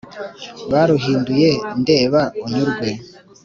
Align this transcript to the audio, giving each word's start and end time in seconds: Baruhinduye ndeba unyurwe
Baruhinduye 0.71 1.51
ndeba 1.81 2.21
unyurwe 2.45 2.89